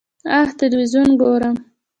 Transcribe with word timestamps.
ه 0.31 0.39
تلویزیون 0.59 1.09
ګورم. 1.21 1.55